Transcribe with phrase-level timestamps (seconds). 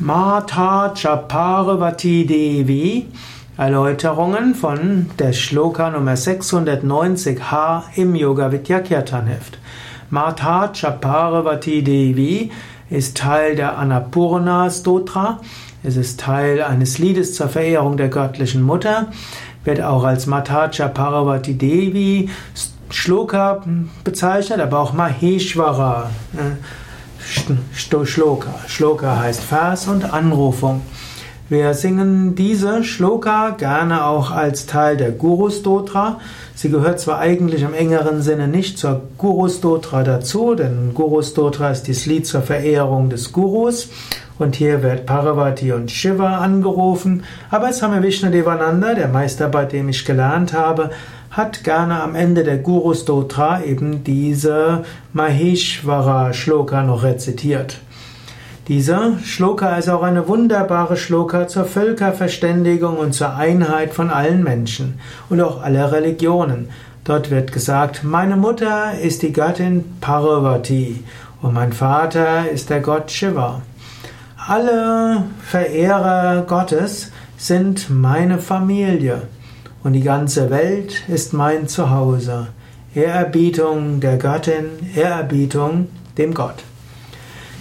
[0.00, 3.08] Mata Chaparvati Devi
[3.56, 9.58] Erläuterungen von der Shloka Nummer 690h im Yoga Vidya Kirtan Heft.
[10.10, 12.52] Mata Chaparvati Devi
[12.90, 15.40] ist Teil der Annapurna Stotra.
[15.82, 19.08] Es ist Teil eines Liedes zur Verehrung der göttlichen Mutter.
[19.64, 22.30] Wird auch als Mata Chaparvati Devi
[22.88, 23.64] Shloka
[24.04, 26.10] bezeichnet, aber auch Maheshwara.
[28.04, 28.54] Shloka.
[28.66, 30.82] Shloka heißt Vers und Anrufung.
[31.50, 36.20] Wir singen diese Shloka gerne auch als Teil der Guru Stotra.
[36.54, 41.70] Sie gehört zwar eigentlich im engeren Sinne nicht zur Guru Stotra dazu, denn Guru Stotra
[41.70, 43.88] ist das Lied zur Verehrung des Gurus
[44.38, 49.48] und hier wird Parvati und Shiva angerufen, aber es haben wir Vishnu Devananda, der Meister,
[49.48, 50.90] bei dem ich gelernt habe,
[51.30, 57.78] hat gerne am Ende der Guru Stotra eben diese Maheshwara Shloka noch rezitiert.
[58.68, 65.00] Dieser Shloka ist auch eine wunderbare Shloka zur Völkerverständigung und zur Einheit von allen Menschen
[65.30, 66.68] und auch aller Religionen.
[67.04, 71.02] Dort wird gesagt, meine Mutter ist die Göttin Parvati
[71.40, 73.62] und mein Vater ist der Gott Shiva.
[74.46, 79.22] Alle Verehrer Gottes sind meine Familie
[79.88, 82.48] und die ganze Welt ist mein Zuhause.
[82.94, 86.56] Ehrerbietung der Göttin, Ehrerbietung dem Gott.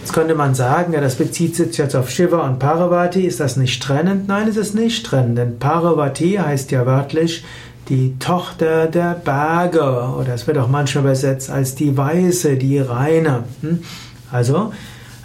[0.00, 3.24] Jetzt könnte man sagen, ja, das bezieht sich jetzt auf Shiva und Parvati.
[3.24, 4.26] Ist das nicht trennend?
[4.26, 7.44] Nein, es ist nicht trennend, denn Parvati heißt ja wörtlich
[7.88, 13.44] die Tochter der Berge oder es wird auch manchmal übersetzt als die Weiße, die Reine.
[13.60, 13.84] Hm?
[14.32, 14.72] Also,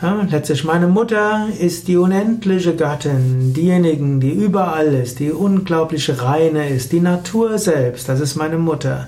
[0.02, 6.70] ja, letztlich meine Mutter ist die unendliche Gattin, diejenigen, die überall ist, die unglaublich reine
[6.70, 9.08] ist, die Natur selbst, das ist meine Mutter.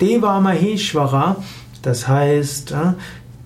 [0.00, 1.36] Deva Maheshwara,
[1.80, 2.74] das heißt,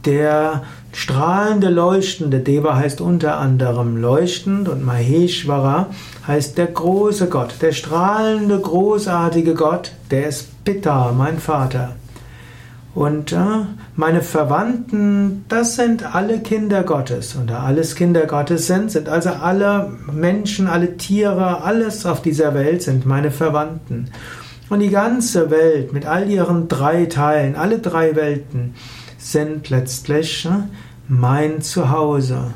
[0.05, 5.91] der strahlende, leuchtende, Deva heißt unter anderem leuchtend und Maheshwara
[6.27, 11.94] heißt der große Gott, der strahlende, großartige Gott, der ist Pitta, mein Vater.
[12.94, 13.36] Und äh,
[13.94, 17.36] meine Verwandten, das sind alle Kinder Gottes.
[17.36, 22.52] Und da alles Kinder Gottes sind, sind also alle Menschen, alle Tiere, alles auf dieser
[22.54, 24.10] Welt sind meine Verwandten.
[24.68, 28.74] Und die ganze Welt mit all ihren drei Teilen, alle drei Welten,
[29.18, 30.64] sind letztlich äh,
[31.06, 32.54] mein Zuhause.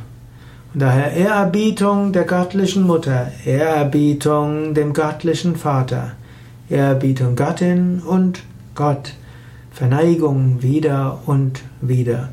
[0.73, 6.13] Und daher Ehrerbietung der göttlichen Mutter, Ehrerbietung dem göttlichen Vater,
[6.69, 8.43] Ehrerbietung Gattin und
[8.75, 9.13] Gott.
[9.75, 12.29] Verneigung wieder und wieder.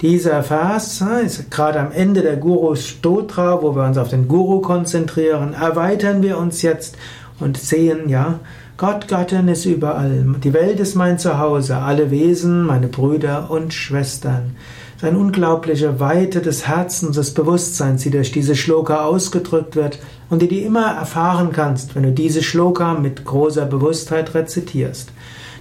[0.00, 4.60] Dieser Vers ist gerade am Ende der Guru Stotra, wo wir uns auf den Guru
[4.60, 6.96] konzentrieren, erweitern wir uns jetzt
[7.40, 8.38] und sehen, ja,
[8.76, 10.24] Gott, Göttin ist überall.
[10.44, 14.54] Die Welt ist mein Zuhause, alle Wesen, meine Brüder und Schwestern.
[14.96, 19.98] Es ist eine unglaubliche Weite des Herzens, des Bewusstseins, die durch diese Shloka ausgedrückt wird
[20.30, 25.10] und die du immer erfahren kannst, wenn du diese Shloka mit großer Bewusstheit rezitierst.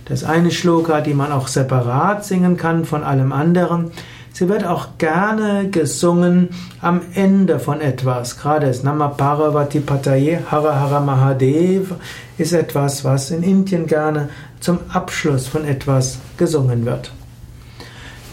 [0.08, 3.92] Das eine Shloka, die man auch separat singen kann von allem anderen.
[4.32, 8.40] Sie wird auch gerne gesungen am Ende von etwas.
[8.40, 11.96] Gerade das Nama Parvati Pataye Hara Hara Mahadev
[12.38, 14.30] ist etwas, was in Indien gerne
[14.60, 17.12] zum Abschluss von etwas gesungen wird.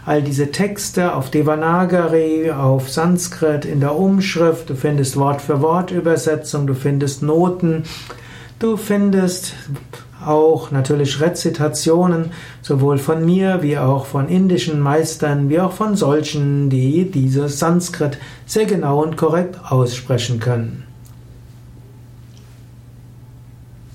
[0.06, 4.70] all diese Texte auf Devanagari, auf Sanskrit, in der Umschrift.
[4.70, 7.84] Du findest Wort für Wort Übersetzung, du findest Noten,
[8.58, 9.54] du findest
[10.26, 16.70] auch natürlich Rezitationen, sowohl von mir wie auch von indischen Meistern, wie auch von solchen,
[16.70, 20.84] die dieses Sanskrit sehr genau und korrekt aussprechen können.